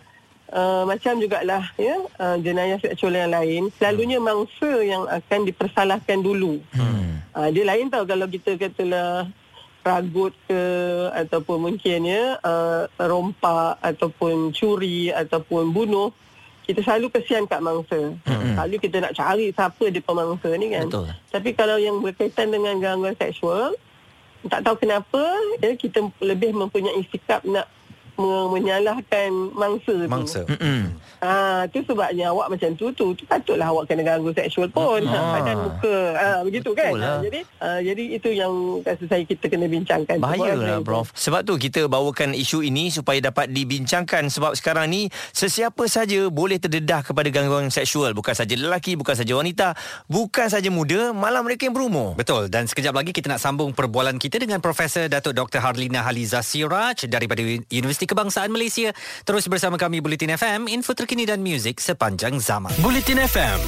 [0.55, 6.63] Uh, macam jugalah ya uh, jenayah seksual yang lain selalunya mangsa yang akan dipersalahkan dulu.
[6.71, 7.19] Hmm.
[7.35, 9.27] Uh, dia lain tau kalau kita katalah
[9.83, 10.61] ragut ke
[11.11, 16.15] ataupun mungkin ya uh, rompak ataupun curi ataupun bunuh
[16.63, 18.15] kita selalu kesian kat mangsa.
[18.23, 18.55] Hmm.
[18.55, 20.87] Selalu kita nak cari siapa dia pemangsa ni kan.
[20.87, 21.11] Betul.
[21.35, 23.75] Tapi kalau yang berkaitan dengan gangguan seksual
[24.47, 25.19] tak tahu kenapa
[25.59, 27.67] ya kita lebih mempunyai sikap nak
[28.19, 30.11] menyalahkan mangsa tu.
[30.11, 30.41] Mangsa.
[31.23, 35.01] Ah, tu sebabnya awak macam tu tu, tu patutlah awak kena ganggu seksual pun.
[35.07, 35.15] Ah.
[35.15, 35.97] Ha, badan muka.
[36.13, 36.91] Ah, begitu kan?
[36.93, 37.17] Betul lah.
[37.17, 38.53] Ah, jadi ah, jadi itu yang
[38.85, 40.17] rasa saya kita kena bincangkan.
[40.21, 45.07] Bahaya lah Prof Sebab tu kita bawakan isu ini Supaya dapat dibincangkan Sebab sekarang ni
[45.31, 49.77] Sesiapa saja Boleh terdedah kepada gangguan seksual Bukan saja lelaki Bukan saja wanita
[50.09, 54.17] Bukan saja muda Malah mereka yang berumur Betul dan sekejap lagi kita nak sambung perbualan
[54.17, 58.95] kita dengan Profesor Datuk Dr Harlina Haliza Siraj daripada Universiti Kebangsaan Malaysia.
[59.27, 62.73] Terus bersama kami Bulletin FM, info terkini dan muzik sepanjang zaman.
[62.79, 63.59] Bulletin FM,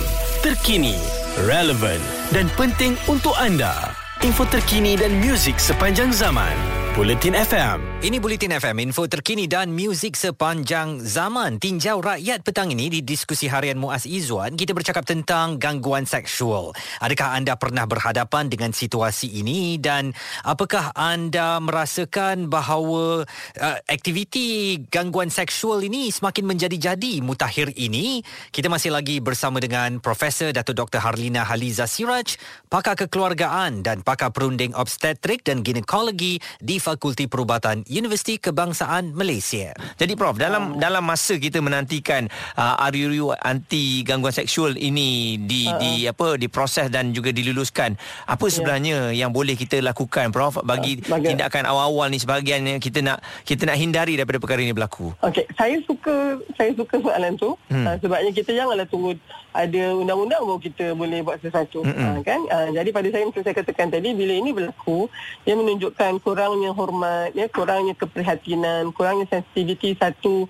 [0.41, 0.97] terkini,
[1.45, 1.99] relevan
[2.31, 3.93] dan penting untuk anda.
[4.25, 6.86] Info terkini dan muzik sepanjang zaman.
[6.97, 7.77] Bulletin FM.
[8.01, 11.61] Ini Bulletin FM, info terkini dan muzik sepanjang zaman.
[11.61, 16.73] Tinjau rakyat petang ini di diskusi harian Muaz Izzuan, kita bercakap tentang gangguan seksual.
[16.97, 20.09] Adakah anda pernah berhadapan dengan situasi ini dan
[20.41, 23.29] apakah anda merasakan bahawa
[23.61, 28.25] uh, aktiviti gangguan seksual ini semakin menjadi-jadi mutakhir ini?
[28.49, 32.41] Kita masih lagi bersama dengan Profesor Datuk Dr Harlina Haliza Siraj,
[32.73, 39.75] pakar kekeluargaan dan pakar perunding obstetrik dan ginekologi di Fakulti Perubatan Universiti Kebangsaan Malaysia.
[39.99, 45.75] Jadi Prof dalam dalam masa kita menantikan uh, RUU anti gangguan seksual ini di Uh-uh.
[45.83, 51.19] di apa diproses dan juga diluluskan apa sebenarnya yang boleh kita lakukan Prof bagi Uh,
[51.19, 55.11] baga- tindakan awal-awal ni sebahagiannya kita nak kita nak hindari daripada perkara ini berlaku.
[55.19, 57.83] Okey, saya suka saya suka soalan tu hmm.
[57.83, 59.17] uh, sebabnya kita janganlah tunggu
[59.57, 62.41] ada undang-undang baru kita boleh buat sesuatu uh, kan.
[62.45, 65.09] Uh, jadi pada saya macam saya katakan tadi bila ini berlaku
[65.49, 70.45] ia menunjukkan kurangnya hormat ya, kurangnya keprihatinan, kurangnya sensitiviti satu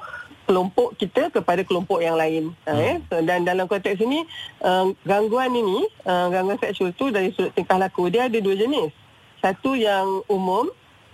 [0.48, 2.72] kelompok kita kepada kelompok yang lain hmm.
[2.72, 2.94] uh, ya.
[3.08, 4.28] So, dan dalam konteks ini
[4.64, 8.92] uh, gangguan ini uh, gangguan seksual tu dari sudut tingkah laku dia ada dua jenis.
[9.40, 10.68] Satu yang umum,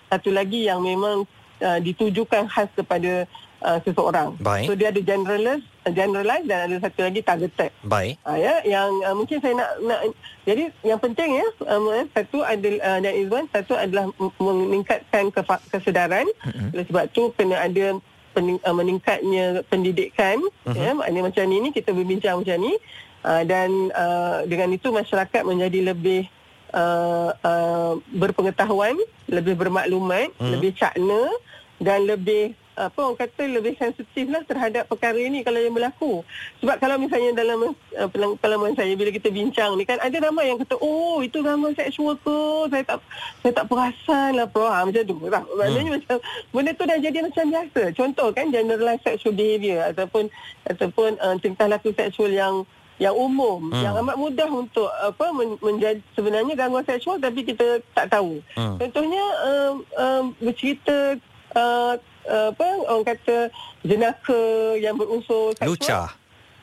[0.09, 1.29] satu lagi yang memang
[1.61, 3.29] uh, ditujukan khas kepada
[3.63, 4.35] uh, seseorang.
[4.43, 4.67] Baik.
[4.67, 7.71] So dia ada generalized, generalized dan ada satu lagi targeted.
[7.87, 8.19] Baik.
[8.27, 9.99] Uh, ya, yang uh, mungkin saya nak, nak
[10.43, 15.65] jadi yang penting ya, um, eh, satu adalah uh, dan Izwan, satu adalah meningkatkan kefa-
[15.71, 16.27] kesedaran.
[16.43, 16.75] Mm-hmm.
[16.75, 17.97] Oleh sebab tu kena ada
[18.35, 20.37] pening, uh, meningkatnya pendidikan.
[20.67, 20.83] Mm-hmm.
[20.83, 22.75] Ya, maknanya macam ni ni kita berbincang macam ni
[23.23, 26.27] uh, dan uh, dengan itu masyarakat menjadi lebih
[26.75, 28.99] uh, uh, berpengetahuan,
[29.31, 30.51] lebih bermaklumat, Hmm.
[30.51, 31.31] lebih cakna
[31.79, 36.25] dan lebih apa orang kata lebih sensitif lah terhadap perkara ini kalau yang berlaku.
[36.61, 40.49] Sebab kalau misalnya dalam uh, pelang- pengalaman saya bila kita bincang ni kan ada ramai
[40.49, 42.37] yang kata oh itu gangguan seksual ke
[42.73, 42.99] saya tak
[43.45, 44.65] saya tak perasan lah bro.
[44.65, 45.43] Ha, macam tu lah.
[45.45, 45.97] Maknanya hmm.
[46.01, 46.15] macam
[46.49, 47.81] benda tu dah jadi macam biasa.
[47.93, 50.33] Contoh kan generalized sexual behaviour ataupun
[50.65, 52.65] ataupun uh, tingkah laku seksual yang
[53.01, 53.81] yang umum hmm.
[53.81, 58.37] yang amat mudah untuk apa men, menjadi sebenarnya gangguan seksual tapi kita tak tahu.
[58.53, 58.77] Hmm.
[58.77, 61.17] Contohnya um, um, bercerita
[61.57, 64.41] uh, apa orang kata jenaka
[64.77, 65.69] yang berunsur seksual.
[65.69, 65.99] Luca.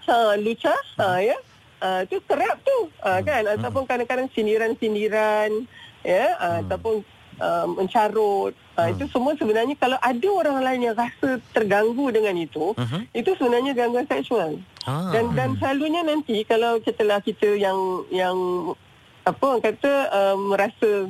[0.07, 0.75] Ha, luca.
[0.96, 1.38] Ha, ya.
[1.81, 5.64] Uh, tu kerap tu uh, kan ataupun kadang-kadang sindiran-sindiran
[6.01, 7.01] ya uh, ataupun
[7.40, 12.77] uh, mencarut uh, itu semua sebenarnya kalau ada orang lain yang rasa terganggu dengan itu
[12.77, 13.16] Mhm.
[13.16, 15.09] itu sebenarnya gangguan seksual Ah.
[15.09, 17.77] dan dan selalunya nanti kalau setelah kita yang
[18.09, 18.37] yang
[19.25, 21.09] apa orang kata uh, merasa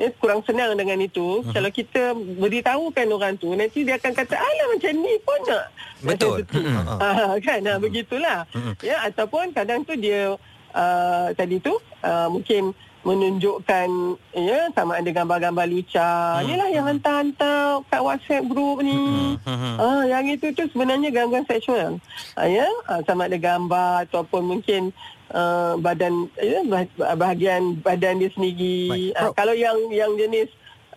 [0.00, 1.52] ya, kurang senang dengan itu Mhm.
[1.52, 5.64] kalau kita beritahukan orang tu nanti dia akan kata alah macam ni pun nak
[6.00, 6.40] Betul.
[6.48, 6.96] Mhm.
[6.96, 8.72] Ah, kan ah, begitulah Mhm.
[8.80, 10.32] ya ataupun kadang tu dia
[10.72, 13.88] uh, tadi tu uh, mungkin menunjukkan
[14.34, 16.48] ya sama ada gambar-gambar lucah Hmm.
[16.48, 19.74] yalah yang hantar-hantar kat WhatsApp group ni Mhm.
[19.76, 21.96] Ah, yang itu tu sebenarnya gangguan seksual.
[22.34, 24.92] Ah, ya, ah, sama ada gambar ataupun mungkin
[25.34, 28.90] uh, badan ya, bah- bahagian badan dia sendiri.
[28.90, 29.12] Baik.
[29.16, 29.34] Prof.
[29.34, 30.50] kalau yang yang jenis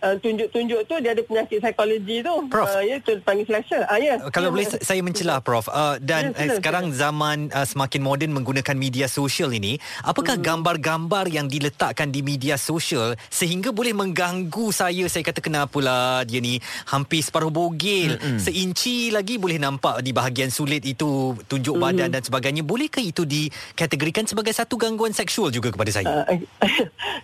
[0.04, 2.34] uh, tunjuk-tunjuk tu dia ada penyakit psikologi tu.
[2.46, 2.68] Prof.
[2.68, 3.82] Ah, ya, tu panggil slasher.
[3.84, 4.20] Ah, ya.
[4.28, 4.80] Kalau Ya, boleh betul.
[4.82, 9.06] saya mencelah Prof uh, dan Ya, eh, sila, sekarang zaman uh, semakin moden menggunakan media
[9.06, 10.44] sosial ini apakah Hmm.
[10.60, 16.58] gambar-gambar yang diletakkan di media sosial sehingga boleh mengganggu saya saya kata kenapalah dia ni
[16.84, 21.06] hampir separuh bogil Hmm, seinci lagi boleh nampak di bahagian sulit itu
[21.44, 21.84] tunjuk Hmm.
[21.84, 26.36] badan dan sebagainya bolehkah itu dikategorikan sebagai satu gangguan seksual juga kepada saya Ah,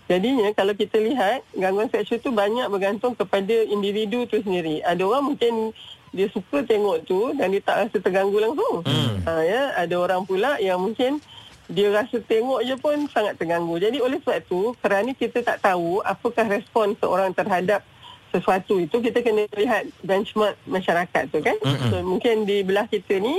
[0.07, 4.81] Jadinya kalau kita lihat gangguan seksual tu banyak bergantung kepada individu tu sendiri.
[4.87, 5.75] Ada orang mungkin
[6.11, 8.83] dia suka tengok tu dan dia tak rasa terganggu langsung.
[8.83, 9.23] Hmm.
[9.27, 11.23] Ha, ya, ada orang pula yang mungkin
[11.71, 13.79] dia rasa tengok je pun sangat terganggu.
[13.79, 17.87] Jadi oleh sebab tu kerana kita tak tahu apakah respon seorang terhadap
[18.31, 21.59] sesuatu itu kita kena lihat benchmark masyarakat tu kan.
[21.91, 23.39] So, mungkin di belah kita ni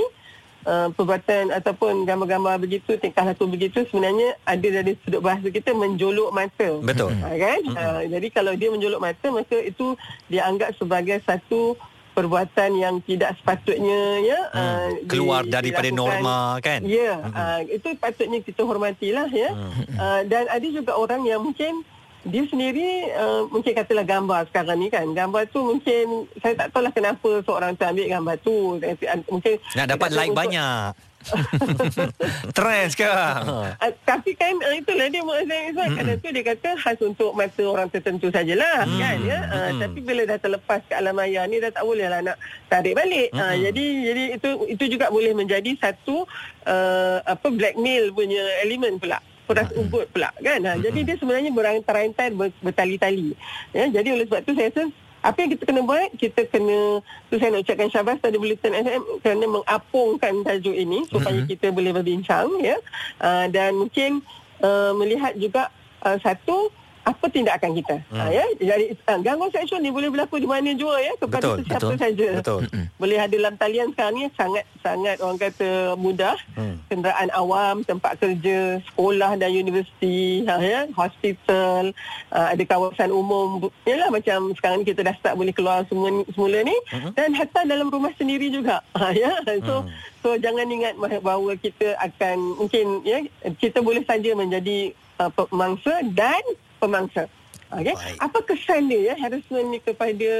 [0.66, 6.30] uh, perbuatan ataupun gambar-gambar begitu, tingkah laku begitu sebenarnya ada dari sudut bahasa kita menjolok
[6.30, 6.68] mata.
[6.82, 7.12] Betul.
[7.22, 7.60] Ha, kan?
[7.76, 9.94] Ha, jadi kalau dia menjolok mata maka itu
[10.30, 11.74] dianggap sebagai satu
[12.12, 16.20] perbuatan yang tidak sepatutnya ya uh, keluar daripada dilakukan.
[16.20, 19.56] norma kan Ya, uh, itu patutnya kita hormatilah ya.
[19.96, 21.80] Uh, dan ada juga orang yang mungkin
[22.22, 25.06] dia sendiri uh, mungkin katalah gambar sekarang ni kan.
[25.10, 28.56] Gambar tu mungkin saya tak tahulah kenapa seorang tu ambil gambar tu.
[29.30, 30.94] Mungkin nak dapat like untuk- banyak
[32.56, 33.46] Trend sekarang.
[33.78, 36.98] Uh, tapi kan uh, itulah dia Mak Zain Izzuan mm kadang tu dia kata khas
[36.98, 39.80] untuk mata orang tertentu sajalah mm kan ya uh, Mm-mm.
[39.86, 43.30] tapi bila dah terlepas ke alam maya ni dah tak boleh lah nak tarik balik
[43.34, 46.26] uh, jadi jadi itu itu juga boleh menjadi satu
[46.66, 50.60] uh, apa blackmail punya elemen pula peras ubut pula kan?
[50.60, 53.34] Ha, jadi dia sebenarnya berantai-rantai ber- bertali-tali.
[53.70, 54.84] Ya jadi oleh sebab tu saya rasa
[55.22, 59.02] apa yang kita kena buat kita kena tu saya nak ucapkan syabas pada Bulletin FM
[59.20, 61.48] kerana mengapungkan tajuk ini supaya Mhm.
[61.48, 62.74] kita boleh berbincang ya.
[63.16, 64.18] Uh, dan mungkin
[64.58, 68.20] uh, melihat juga uh, satu apa tindakan kita Hmm.
[68.20, 71.56] uh, ya jadi uh, gangguan seksual ni boleh berlaku di mana jua ya kepada Betul,
[71.60, 71.98] sesiapa betul.
[71.98, 72.60] saja betul
[72.94, 76.78] boleh ada dalam talian sekarang ni sangat sangat orang kata mudah Hmm.
[76.86, 81.90] kenderaan awam tempat kerja sekolah dan universiti ha, ya hospital
[82.28, 86.28] uh, ada kawasan umum yalah macam sekarang ni kita dah start boleh keluar semua ni-
[86.30, 87.10] semula ni Mhm.
[87.12, 89.90] dan hatta dalam rumah sendiri juga ha, ya so Hmm.
[90.20, 93.18] so jangan ingat bahawa kita akan mungkin ya
[93.56, 96.42] kita boleh saja menjadi uh, pemangsa dan
[96.82, 97.30] pemangsa
[97.72, 98.18] okey Baik.
[98.18, 100.30] apa kesan dia ya harassment ni kepada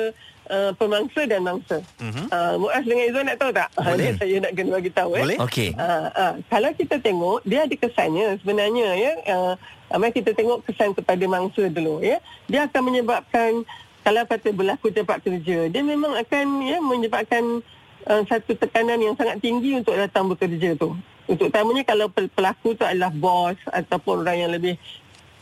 [0.51, 2.25] uh, pemangsa dan mangsa Mhm.
[2.29, 3.69] Uh, Muaz dengan Izzuan nak tahu tak?
[3.73, 3.95] Boleh.
[3.95, 5.23] Ni saya nak kena bagi tahu eh.
[5.23, 5.39] Boleh?
[5.39, 5.69] Okey.
[5.73, 9.13] Uh, uh, kalau kita tengok dia ada kesannya sebenarnya ya.
[9.31, 9.55] Uh,
[9.95, 12.19] mari kita tengok kesan kepada mangsa dulu ya.
[12.49, 13.63] Dia akan menyebabkan
[14.03, 17.63] kalau kata berlaku tempat kerja, dia memang akan ya menyebabkan
[18.05, 20.91] uh, satu tekanan yang sangat tinggi untuk datang bekerja tu.
[21.25, 24.75] Untuk utamanya kalau pel- pelaku tu adalah bos ataupun orang yang lebih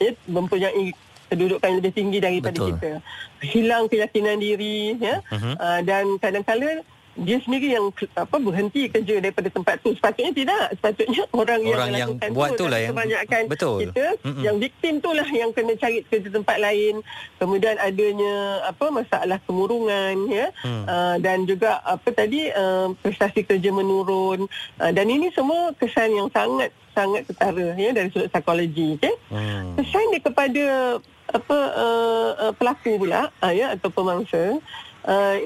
[0.00, 2.68] ya, mempunyai kedudukan yang lebih tinggi daripada Betul.
[2.74, 2.90] kita.
[3.40, 5.22] Hilang keyakinan diri ya.
[5.28, 5.52] Mhm.
[5.54, 6.82] Uh, dan kadang-kadang
[7.12, 11.90] dia sendiri yang apa berhenti kerja daripada tempat tu sepatutnya tidak sepatutnya orang, yang Orang
[11.90, 13.76] yang melakukan buat tu lah yang- kebanyakan betul.
[13.82, 14.42] kita Mm-mm.
[14.42, 17.02] yang viktim tu lah yang kena cari kerja tempat lain
[17.36, 18.34] kemudian adanya
[18.64, 20.84] apa masalah kemurungan ya Hmm.
[20.86, 24.46] uh, dan juga apa tadi uh, prestasi kerja menurun
[24.78, 29.78] uh, dan ini semua kesan yang sangat sangat ketara ya dari sudut psikologi okey Hmm.
[29.78, 30.64] kesan dia kepada
[31.30, 34.58] apa uh, uh, pelaku pula uh, ya atau pemangsa
[35.06, 35.36] uh,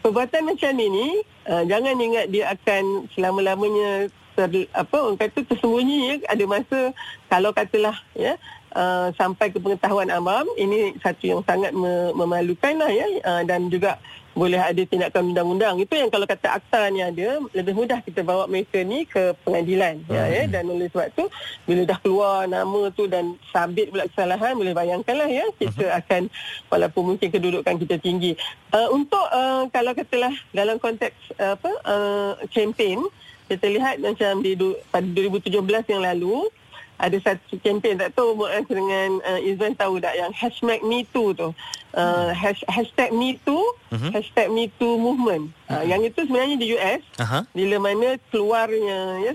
[0.00, 6.14] perbuatan macam ini uh, jangan ingat dia akan selama-lamanya ter, apa orang kata tersembunyi ya
[6.32, 6.80] ada masa
[7.28, 8.40] kalau katalah ya
[8.72, 13.68] uh, sampai ke pengetahuan awam ini satu yang sangat me, memalukan lah ya uh, dan
[13.68, 14.00] juga
[14.32, 15.76] boleh ada tindakan undang-undang.
[15.80, 20.00] Itu yang kalau kata akta ni ada lebih mudah kita bawa mereka ni ke pengadilan.
[20.08, 21.28] Ya, ya dan oleh sebab tu
[21.68, 26.32] bila dah keluar nama tu dan sabit pula kesalahan boleh bayangkanlah ya kita akan
[26.72, 28.32] walaupun mungkin kedudukan kita tinggi.
[28.72, 33.04] Uh, untuk uh, kalau katalah dalam konteks uh, apa uh, kempen
[33.52, 34.56] kita lihat macam di
[34.88, 35.60] pada 2017
[35.92, 36.48] yang lalu
[36.98, 41.32] ada satu kempen tak tahu Muaz dengan uh, Izwan tahu tak yang hashtag Me Too
[41.32, 41.48] tu.
[41.92, 43.60] Uh, hash, hashtag Me Too,
[43.92, 44.10] Mhm.
[44.16, 45.52] hashtag Me Too movement.
[45.68, 47.02] Uh, yang itu sebenarnya di US.
[47.20, 47.44] Aha.
[47.52, 49.32] Bila mana keluarnya ya,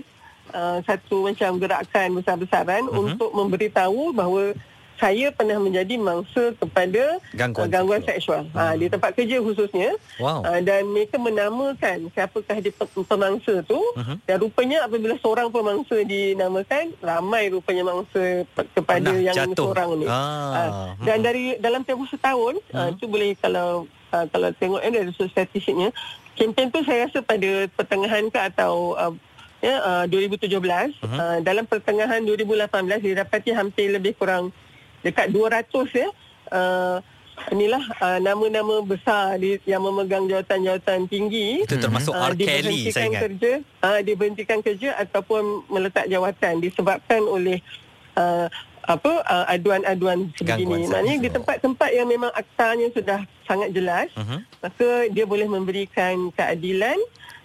[0.52, 2.98] uh, satu macam gerakan besar-besaran Mhm.
[2.98, 4.58] untuk memberitahu bahawa
[4.98, 8.42] saya pernah menjadi mangsa kepada Gangguan uh, gangguan seksual.
[8.50, 8.58] seksual.
[8.58, 9.90] Ha, di tempat kerja khususnya.
[10.18, 10.42] Wow.
[10.42, 13.78] Uh, dan mereka menamakan siapakah dia pe- pemangsa tu.
[13.94, 14.14] Mhm.
[14.26, 19.70] Dan rupanya apabila seorang pemangsa dinamakan, ramai rupanya mangsa pe- kepada Pernah yang jatuh.
[19.70, 20.06] seorang ni.
[20.10, 20.16] Ah.
[20.18, 25.12] Ah, dan dari dalam tempoh setahun, uh, tu boleh kalau uh, kalau tengok eh, dari
[25.14, 25.94] statistiknya,
[26.34, 29.14] kempen tu saya rasa pada pertengahan ke atau uh,
[29.58, 31.02] ya uh, 2017 uh-huh.
[31.02, 32.70] uh, dalam pertengahan 2018
[33.02, 34.54] didapati hampir lebih kurang
[35.00, 36.08] dekat 200 ya
[36.50, 36.98] uh,
[37.48, 42.32] inilah uh, nama-nama besar di, yang memegang jawatan-jawatan tinggi Itu termasuk R.
[42.32, 43.22] ah, Kelly saya ingat.
[43.30, 47.62] kerja uh, diberhentikan kerja ataupun meletak jawatan disebabkan oleh
[48.18, 48.50] uh,
[48.88, 50.88] apa uh, aduan-aduan sebegini.
[50.88, 54.38] Maknanya di tempat-tempat yang memang aktanya sudah sangat jelas, Mhm.
[54.64, 56.96] maka dia boleh memberikan keadilan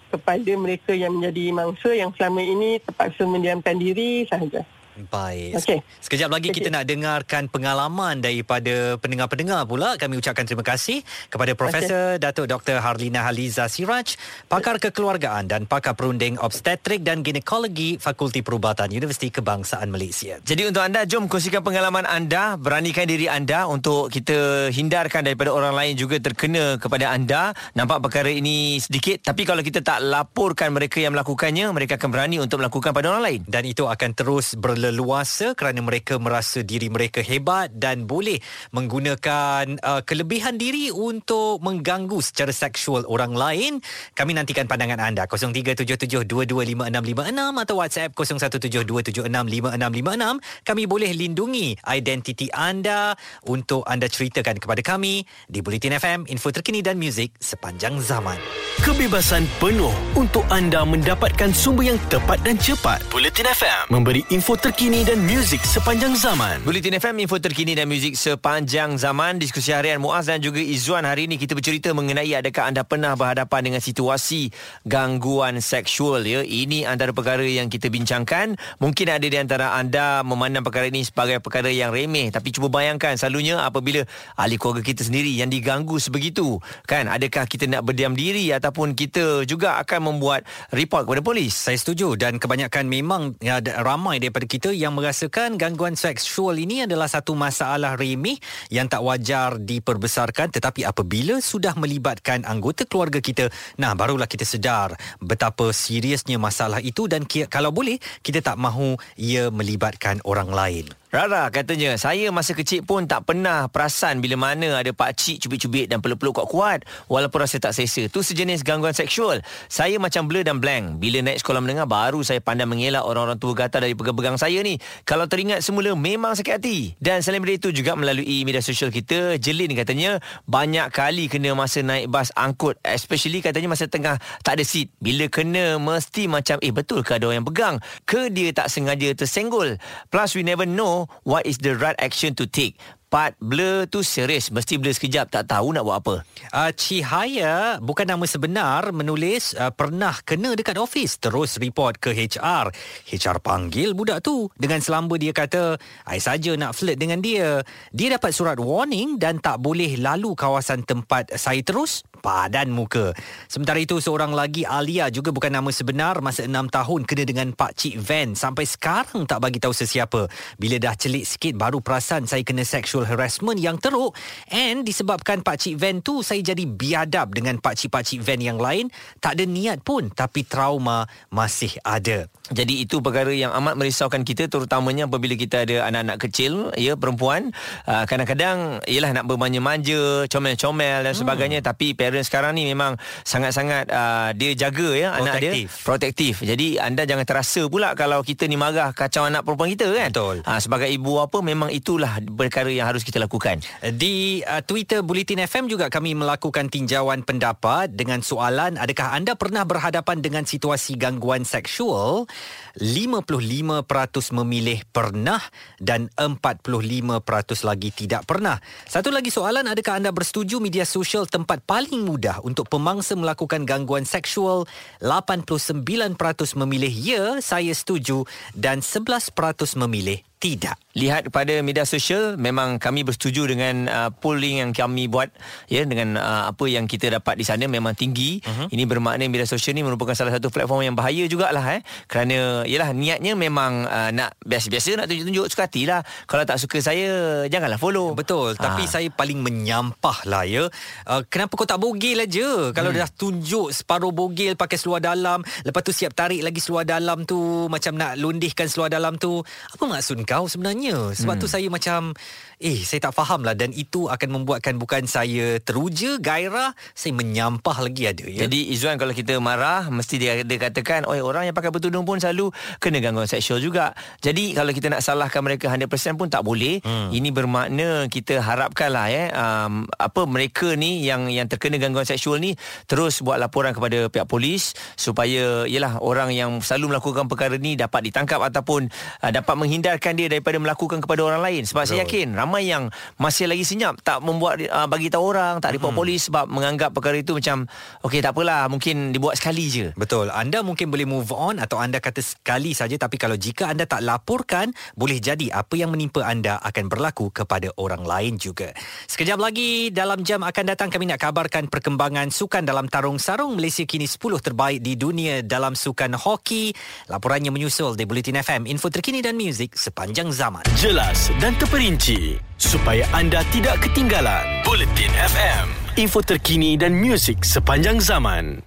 [0.08, 4.64] kepada mereka yang menjadi mangsa yang selama ini terpaksa mendiamkan diri sahaja.
[4.94, 5.58] Baik.
[5.58, 5.78] Okey.
[5.98, 9.98] Sekejap lagi kita nak dengarkan pengalaman daripada pendengar-pendengar pula.
[9.98, 12.78] Kami ucapkan terima kasih kepada Profesor Datuk Dr.
[12.78, 14.14] Harlina Haliza Siraj,
[14.46, 20.38] pakar kekeluargaan dan pakar perunding obstetrik dan ginekologi Fakulti Perubatan Universiti Kebangsaan Malaysia.
[20.46, 25.74] Jadi untuk anda jom kongsikan pengalaman anda, beranikan diri anda untuk kita hindarkan daripada orang
[25.74, 27.50] lain juga terkena kepada anda.
[27.74, 32.36] Nampak perkara ini sedikit tapi kalau kita tak laporkan mereka yang melakukannya, mereka akan berani
[32.38, 33.40] untuk melakukan pada orang lain.
[33.50, 34.54] Dan itu akan terus
[34.84, 38.36] berleluasa kerana mereka merasa diri mereka hebat dan boleh
[38.76, 43.80] menggunakan uh, kelebihan diri untuk mengganggu secara seksual orang lain.
[44.12, 50.68] Kami nantikan pandangan anda 0377225656 atau WhatsApp 0172765656.
[50.68, 53.16] Kami boleh lindungi identiti anda
[53.48, 58.36] untuk anda ceritakan kepada kami di Bulletin FM, info terkini dan muzik sepanjang zaman.
[58.84, 63.00] Kebebasan penuh untuk anda mendapatkan sumber yang tepat dan cepat.
[63.08, 66.58] Bulletin FM memberi info terkini dan muzik sepanjang zaman.
[66.66, 69.38] Bulletin FM info terkini dan muzik sepanjang zaman.
[69.38, 71.06] Diskusi harian Muaz dan juga Izzuan.
[71.06, 74.50] Hari ini kita bercerita mengenai adakah anda pernah berhadapan dengan situasi
[74.82, 76.42] gangguan seksual ya.
[76.42, 78.58] Ini antara perkara yang kita bincangkan.
[78.82, 82.34] Mungkin ada di antara anda memandang perkara ini sebagai perkara yang remeh.
[82.34, 84.02] Tapi cuba bayangkan selalunya apabila
[84.34, 86.58] ahli keluarga kita sendiri yang diganggu sebegitu
[86.90, 90.42] kan adakah kita nak berdiam diri ataupun kita juga akan membuat
[90.74, 91.54] report kepada polis?
[91.54, 96.88] Saya setuju dan kebanyakan memang ya, ada ramai daripada kita yang merasakan gangguan seksual ini
[96.88, 98.38] adalah satu masalah remeh
[98.70, 104.94] yang tak wajar diperbesarkan tetapi apabila sudah melibatkan anggota keluarga kita nah barulah kita sedar
[105.20, 110.86] betapa seriusnya masalah itu dan kalau boleh kita tak mahu ia melibatkan orang lain.
[111.14, 116.02] Rara katanya, saya masa kecil pun tak pernah perasan bila mana ada pakcik cubit-cubit dan
[116.02, 118.10] peluk-peluk kuat-kuat walaupun rasa tak selesa.
[118.10, 119.38] Tu sejenis gangguan seksual.
[119.70, 120.98] Saya macam blur dan blank.
[120.98, 124.74] Bila naik sekolah menengah baru saya pandai mengelak orang-orang tua gatal dari pegang-pegang saya ni.
[125.06, 126.98] Kalau teringat semula memang sakit hati.
[126.98, 130.18] Dan selain daripada itu juga melalui media sosial kita, Jelin katanya
[130.50, 132.74] banyak kali kena masa naik bas angkut.
[132.82, 134.90] Especially katanya masa tengah tak ada seat.
[134.98, 137.74] Bila kena mesti macam eh betul ke ada orang yang pegang?
[138.02, 139.78] Ke dia tak sengaja tersenggol?
[140.10, 142.76] Plus we never know what is the right action to take.
[143.14, 144.50] Part blur tu serius.
[144.50, 146.14] Mesti blur sekejap tak tahu nak buat apa.
[146.50, 152.74] Uh, Cihaya bukan nama sebenar menulis uh, pernah kena dekat office terus report ke HR.
[153.06, 155.78] HR panggil budak tu dengan selamba dia kata
[156.10, 157.62] I saja nak flirt dengan dia.
[157.94, 163.12] Dia dapat surat warning dan tak boleh lalu kawasan tempat saya terus padan muka.
[163.52, 167.76] Sementara itu seorang lagi Alia juga bukan nama sebenar masa 6 tahun kena dengan Pak
[167.76, 170.32] Cik Van sampai sekarang tak bagi tahu sesiapa.
[170.56, 174.16] Bila dah celik sikit baru perasan saya kena sexual harassment yang teruk
[174.48, 178.56] and disebabkan Pak Cik Van tu saya jadi biadab dengan Pak Cik-Pak Cik Van yang
[178.56, 178.88] lain
[179.20, 182.24] tak ada niat pun tapi trauma masih ada.
[182.54, 187.50] Jadi itu perkara yang amat merisaukan kita terutamanya apabila kita ada anak-anak kecil ya perempuan
[187.88, 192.94] uh, kadang-kadang ialah nak bermanja-manja comel-comel dan sebagainya tapi parents sekarang ni memang
[193.26, 196.44] sangat-sangat uh, dia jaga ya anak dia Protektif.
[196.44, 200.10] Jadi anda jangan terasa pula kalau kita ni marah kacau anak perempuan kita kan.
[200.12, 200.36] Betul.
[200.44, 203.64] Uh, sebagai ibu apa memang itulah perkara yang harus kita lakukan.
[203.80, 209.64] Di uh, Twitter Bulletin FM juga kami melakukan tinjauan pendapat dengan soalan adakah anda pernah
[209.64, 212.28] berhadapan dengan situasi gangguan seksual?
[212.74, 213.86] 55%
[214.34, 215.40] memilih pernah
[215.78, 218.58] dan 45% lagi tidak pernah.
[218.84, 224.04] Satu lagi soalan adakah anda bersetuju media sosial tempat paling mudah untuk pemangsa melakukan gangguan
[224.04, 224.68] seksual.
[225.00, 226.14] 89%
[226.60, 229.32] memilih ya, saya setuju dan 11%
[229.80, 230.76] memilih tidak.
[230.92, 235.32] Lihat pada media sosial memang kami bersetuju dengan uh, polling yang kami buat
[235.72, 238.44] ya dengan uh, apa yang kita dapat di sana memang tinggi.
[238.44, 238.68] Uh-huh.
[238.68, 242.92] Ini bermakna media sosial ni merupakan salah satu platform yang bahaya jugalah eh kerana yalah
[242.92, 246.04] niatnya memang uh, nak biasa-biasa nak tunjuk-tunjuk suka hatilah.
[246.28, 247.08] Kalau tak suka saya
[247.48, 248.12] janganlah follow.
[248.12, 248.68] Betul, ha.
[248.68, 250.68] tapi saya paling menyampah lah ya.
[251.08, 252.70] Uh, kenapa kau tak bogil aja?
[252.76, 253.00] Kalau hmm.
[253.00, 257.66] dah tunjuk separuh bogil pakai seluar dalam, lepas tu siap tarik lagi seluar dalam tu
[257.72, 259.40] macam nak lundihkan seluar dalam tu.
[259.72, 261.14] Apa maksud kau sebenarnya?
[261.14, 261.42] Sebab hmm.
[261.42, 262.14] tu saya macam
[262.62, 267.82] Eh, saya tak faham lah dan itu akan membuatkan bukan saya teruja, gairah, saya menyampah
[267.82, 268.24] lagi ada.
[268.24, 268.48] Ya?
[268.48, 272.22] Jadi Izzuan kalau kita marah, mesti dia, dia katakan, oh orang yang pakai bertudung pun
[272.22, 273.92] selalu kena gangguan seksual juga.
[274.24, 276.78] Jadi kalau kita nak salahkan mereka 100% pun tak boleh.
[276.80, 277.12] Hmm.
[277.12, 282.56] Ini bermakna kita harapkanlah ya, um, apa mereka ni yang yang terkena gangguan seksual ni
[282.88, 288.08] terus buat laporan kepada pihak polis supaya yalah orang yang selalu melakukan perkara ni dapat
[288.08, 288.88] ditangkap ataupun
[289.20, 291.62] uh, dapat menghindarkan dia daripada melakukan kepada orang lain.
[291.64, 291.90] Sebab Betul.
[291.96, 295.92] saya yakin ramai yang masih lagi senyap tak membuat uh, bagi tahu orang tak report
[295.94, 296.00] hmm.
[296.00, 297.66] polis sebab menganggap perkara itu macam
[298.06, 301.98] okey tak apalah mungkin dibuat sekali je betul anda mungkin boleh move on atau anda
[302.02, 306.58] kata sekali saja tapi kalau jika anda tak laporkan boleh jadi apa yang menimpa anda
[306.62, 308.74] akan berlaku kepada orang lain juga
[309.10, 313.86] sekejap lagi dalam jam akan datang kami nak kabarkan perkembangan sukan dalam tarung sarung Malaysia
[313.86, 316.74] kini 10 terbaik di dunia dalam sukan hoki
[317.08, 319.76] laporannya menyusul di Bulletin FM info terkini dan muzik
[320.14, 320.62] sepanjang zaman.
[320.78, 324.62] Jelas dan terperinci supaya anda tidak ketinggalan.
[324.62, 325.66] Bulletin FM,
[325.98, 328.62] info terkini dan muzik sepanjang zaman.